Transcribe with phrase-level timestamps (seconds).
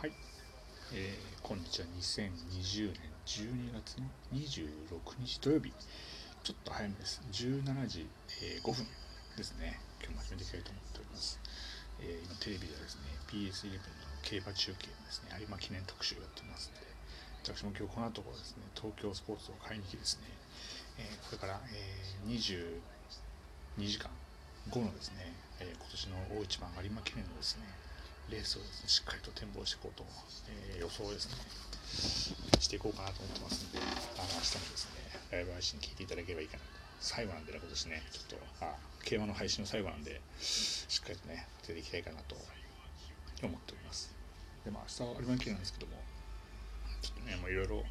[0.00, 0.12] はい、
[0.96, 5.74] えー、今日は2020年12月の26日土曜日。
[6.42, 7.20] ちょっと早めです。
[7.28, 8.08] 17時、
[8.40, 8.88] えー、5分
[9.36, 9.76] ですね。
[10.00, 11.36] 今日も始めていきたいと思っております、
[12.00, 15.36] えー、今テレビではですね PS11 の競馬中継ですね。
[15.36, 16.88] 有馬記念特集をやってますので
[17.44, 20.32] 私も今日この後ですね東京スポーツを買いに来ですね、
[20.96, 22.80] えー、これから、えー、
[23.76, 24.08] 22時間
[24.72, 25.28] 後のですね、
[25.60, 27.68] え、今年の大一番有馬記念のですね
[28.30, 30.04] レースをですねしっかりと展望していこうと、
[30.72, 31.34] えー、予想をですね。
[32.60, 35.00] していこうかなと思ってますんであの明日もですね
[35.32, 36.70] ライブ配信聞いていただければいいかなと。
[37.00, 42.36] 最後なんでね今年ねちょっとあ競馬の配信の最後なんでしっかりとね当てていきたいかなと
[43.42, 44.14] 思っております。
[44.64, 45.96] でも明日は有馬記念なんですけども
[47.00, 47.82] ちょっとねもういろいろ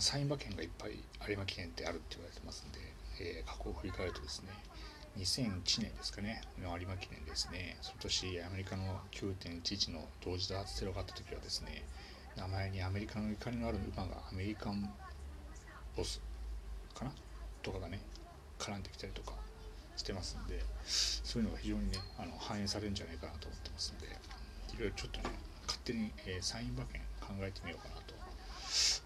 [0.00, 0.98] サイン馬券がいっぱい
[1.28, 2.80] 有馬記念ってあるって言われてますんで、
[3.20, 4.48] えー、過去を振り返るとですね
[5.18, 6.40] 2001年ですかね。
[6.62, 7.76] の有馬記念ですね。
[7.82, 11.84] その年アメリカの9.11の同時多発テロがあった時はですね
[12.36, 14.88] 名前にアメリカのゆかりのある馬がアメリカン
[15.96, 16.20] ボス
[16.94, 17.12] かな？
[17.62, 18.00] とかがね
[18.58, 19.32] 絡んできたりとか
[19.96, 25.34] してますんでそういうのが非常にねあの反映されるんじゃないかなと思ってますんでいろいろちょっとね
[25.66, 28.14] 勝手に、えー、サイン馬券考えてみようかなと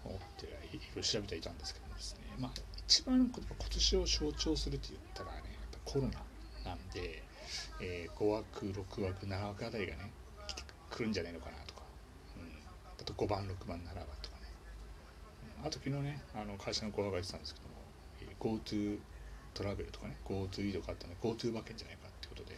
[0.05, 2.51] 思っていろいろ調べていたんですけどもですねまあ
[2.87, 5.46] 一番今年を象徴するって言ったらね
[5.87, 6.07] コロ
[6.65, 7.23] ナなんで、
[7.79, 10.11] えー、5枠6枠7枠あたりがね
[10.45, 11.81] 来てくるんじゃないのかなとか、
[12.35, 12.43] うん、
[12.99, 14.51] あと5番6番7番とかね、
[15.63, 17.75] あと昨日ねあの会社の子が言ってたんですけども、
[18.21, 18.99] えー、GoTo
[19.53, 22.57] トラベルとかね GoTo 移動があったので GoTo 馬券じゃないかってことで、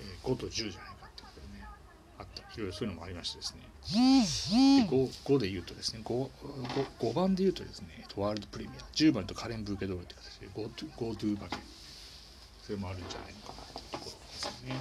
[0.00, 1.64] えー、5と10じゃないかってことでね
[2.18, 2.42] あった。
[2.42, 3.64] いろいろそういうのもありましてですね。
[4.84, 6.28] で 5, 5で言うとですね 5,
[7.00, 11.58] 5, 5番で言うとですねワールドプレミア10番とカレンブーケドールって形で GoTo, GoTo 馬券。
[12.68, 14.76] それもあるんじゃないのかなというところですね。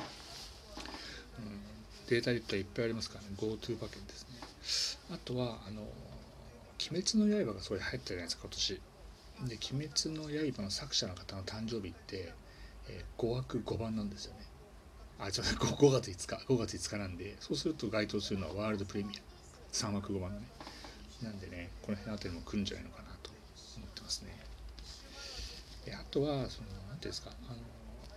[1.39, 1.61] うん、
[2.09, 5.15] データで言ったらいっぱいありますからね GoTo 馬券ですね。
[5.15, 5.87] あとはあの
[6.91, 8.73] 「鬼滅の刃」がすごい入ったじゃないですか今年。
[8.75, 12.33] で「鬼滅の刃」の作者の方の誕生日って、
[12.89, 14.41] えー、5枠5番なんですよね。
[15.19, 19.21] あ、ちょっと 5, 月5日、5月5日なんで、そうすると該当するのはワールドプレミア。
[19.73, 20.47] 3枠5番のね。
[21.23, 23.31] なんでね、この辺あたりも来るんじゃないのかなと
[23.77, 24.37] 思ってますね。
[25.85, 27.57] であとは、その、何ていうんですか、あの、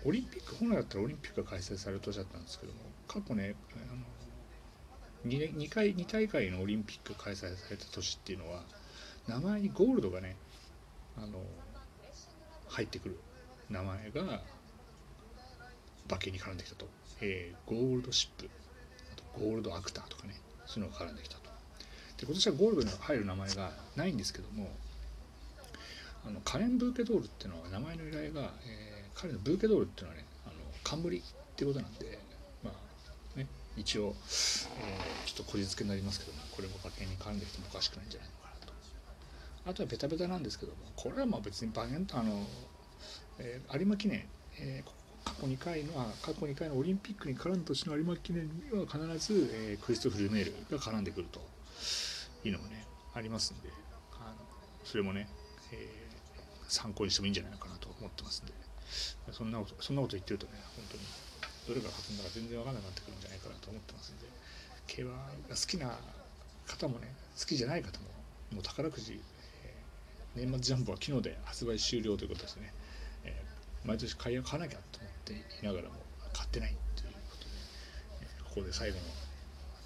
[0.05, 8.63] オリンピック本来だったらオリンピックが開催される年だったんですけども過去ねあの 2, 2, 回2大会のオリンピック開催された年っていうのは
[9.29, 10.37] 名前にゴールドがね
[11.17, 11.43] あの
[12.69, 13.19] 入ってくる。
[13.69, 14.43] 名前が
[16.09, 16.89] 馬券に絡んできたと、
[17.21, 18.51] えー、ゴールドシップ。
[19.13, 20.35] あとゴールドアクターとかね
[20.67, 21.43] そういうのが絡んできたと。
[22.19, 24.71] で今年はゴールドに入る名前がないんですけども
[26.27, 31.23] あのカレン・ブーケドールっていうのは名前の由来が、えー彼のブーケドールっていうのはねあの冠っ
[31.57, 32.19] ていうことなんで
[32.65, 38.73] まあね一応、えー、ちょっとこじつけになりますけどもこれも馬券に絡んできてもおかしくないんじゃないのかなと
[39.71, 42.47] あとはベタベタなんですけどもこれはまあ別に馬券とあの、
[43.39, 44.25] えー、有馬記念、
[44.59, 44.91] えー
[45.25, 51.41] 過去2回のあ過去2回のオリンピックに絡んだ年の有馬記念には必ず、えー、クリストフ・ルメールが絡んでくると
[52.45, 53.69] いうのもねありますんで
[54.15, 54.35] あの
[54.85, 55.29] それもね、
[55.73, 55.79] えー、
[56.69, 58.53] 参考にしてもいいんじゃないかなと思ってますんで。
[59.33, 61.03] そんなことそんなこと言ってるとね本当に。
[61.69, 64.27] どれが勝つんだか全然分からなくなってくるんじゃないかなと思ってますんで。
[64.91, 65.21] 競馬が
[65.51, 65.99] 好きな
[66.67, 68.07] 方もね好きじゃない方も
[68.55, 69.21] もう宝くじ、
[69.63, 72.73] えー、年末ジャンボは昨日で発売終了ということですね、
[73.25, 75.95] えー、毎年買い買わなきゃと思っていながらも
[76.33, 77.51] 買ってないということで、
[78.23, 78.97] えー、ここで最後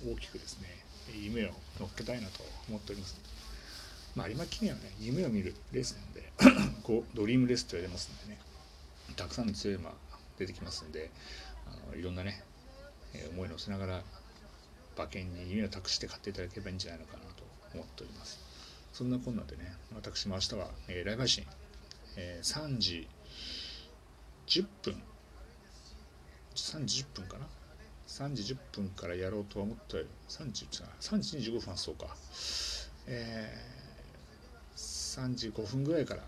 [0.06, 0.69] の大きくですね
[1.12, 1.48] 夢を
[1.78, 3.20] 乗っけたいなと思っております。
[4.16, 8.41] まあ有馬記念はね夢を見るレースなのでこうドリームレースと言われますんでね。
[9.16, 9.92] たくさんの強い馬
[10.38, 11.10] 出てきますので
[11.66, 12.42] あのいろんなね、
[13.15, 14.03] え思い乗せながら
[14.97, 17.44] 馬券に夢を託して買っていただければいいんじゃないのかなと
[17.75, 18.41] 思っております。
[18.93, 21.44] そんなこんなでね私も明日は、えー、ライブ配信、
[22.16, 23.09] えー、3時
[24.47, 25.03] 10分
[26.54, 27.47] 3時10分かな
[28.06, 30.69] ？3時10分からやろうとは思ったよ3時
[31.00, 32.14] 3時25分そうか。
[33.06, 36.23] えー、3時5分ぐらいから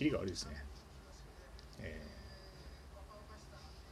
[0.00, 0.56] キリが悪いですね、
[1.82, 2.00] え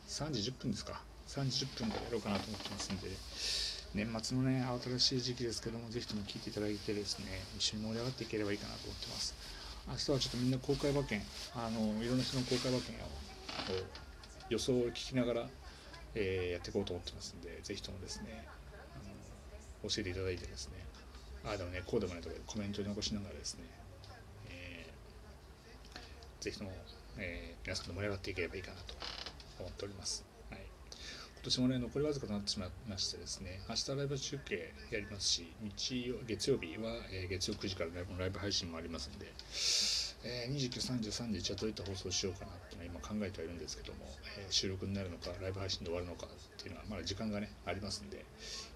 [0.08, 1.02] ー、3時10分ですか。
[1.26, 3.12] 3時10分からやろうかなと思ってますんで
[3.92, 7.26] 年末のね慌ただしい時期ですけどもぜひとも聞いていただいてですね
[7.58, 9.34] 一緒に盛り上がっていければいいかなと思ってます。
[9.86, 11.20] 明日はちょっとみんな公開馬券
[11.54, 12.98] あのいろんな人の公開馬券を
[14.48, 15.46] 予想を聞きながら、
[16.14, 18.48] えー、やっていこうと思ってますんでぜひともですね
[18.96, 19.04] あ
[19.84, 20.80] の教えていただいてですね。
[21.44, 23.68] ああでもねこうでもないとかコメントに残しながらですね
[26.40, 26.70] ぜひとも、
[27.18, 28.94] えー、皆さんと盛り上がっていければいいかなと
[29.58, 30.24] 思っております。
[30.50, 39.26] はい、今年もね残りわずかとなってしまいましてですね明日ライブ中継やりますし日曜月曜日は、えー、月曜9時からライブライブ配信もありますんで、
[40.24, 44.06] えー、2933でじゃあどういった放送しようかなっていうのは今考えてはいるんですけども、
[44.38, 48.24] えー、収録になるのかライブ配信で終わるのかっていうのはまだ時間がねありますんで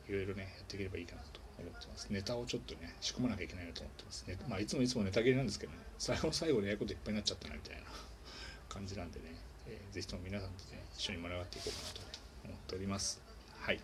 [0.09, 2.09] いろいろねやっていければいいかなと思ってます。
[2.11, 4.25] ネタをちょっとね仕込まなきゃいけないなと思ってます。
[4.27, 5.79] ねまあいつもいつもネタ切れなんですけどね。
[5.99, 7.83] 最後の最後にやることいっぱいになっちゃったなみたいな
[8.69, 9.27] 感じなんでね、
[9.67, 12.01] えー、ぜひとも皆さんとね一緒に盛り上がっていこうかなと
[12.45, 13.21] 思っております。
[13.61, 13.81] はい。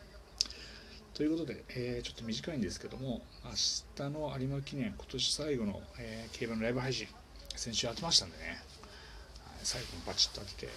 [1.15, 7.09] ということで、えー、ちょっと短いんですけども明日の有馬記念今年最後の、えー、競馬のライブ配信
[7.57, 8.63] 先週当てましたんでね。
[9.65, 10.69] 最後にバチッと当てて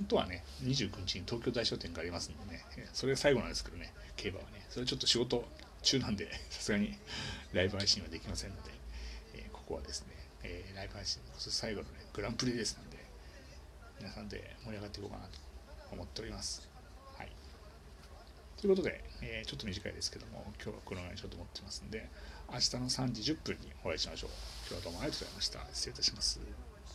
[0.00, 4.66] 本当はね29日に東京大商店がありますんでねそれが最後なんですけどね競馬はね。
[4.70, 5.44] それちょっと仕事
[5.82, 6.96] 中なんで さすがに
[7.52, 8.70] ライブ配信はできませんので、
[9.34, 12.98] えー、ここはですね、えー、ライブ配信そして最後のねグランプリですなんで
[13.98, 15.38] 皆さんで盛り上がっていこうかなと
[15.92, 16.68] 思っております。
[17.16, 17.32] はい。
[18.56, 22.08] ということで、えー、ちょっと短いですけども今日はこのぐらいにしようと思ってますんで
[22.50, 24.30] 明日の3時10分にお会いしましょう。
[24.68, 25.66] 今日はどうもありがとうございました。
[25.74, 26.40] 失礼いたします。